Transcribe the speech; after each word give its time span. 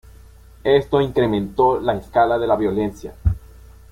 Esto 0.63 0.99
incrementó 0.99 1.79
la 1.79 1.93
escala 1.95 2.39
de 2.39 2.47
la 2.47 2.55
violencia. 2.55 3.13